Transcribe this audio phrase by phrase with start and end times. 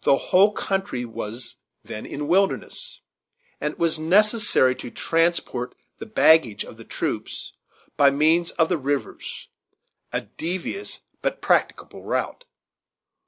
[0.00, 3.02] The whole country was then a wilderness,
[3.60, 7.52] and it was necessary to transport the baggage of the troops
[7.96, 9.46] by means of the rivers
[10.12, 12.44] a devious but practicable route.